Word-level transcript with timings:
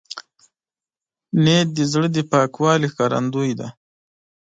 نیت 1.43 1.67
د 1.77 1.79
زړه 1.91 2.07
د 2.15 2.17
پاکوالي 2.31 2.87
ښکارندوی 2.91 3.51
دی. 3.59 3.69